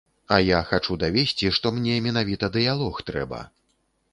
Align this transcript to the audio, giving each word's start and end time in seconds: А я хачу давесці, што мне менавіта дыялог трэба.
А 0.35 0.37
я 0.43 0.61
хачу 0.69 0.95
давесці, 1.03 1.51
што 1.57 1.73
мне 1.75 1.99
менавіта 2.07 2.49
дыялог 2.57 2.95
трэба. 3.11 3.45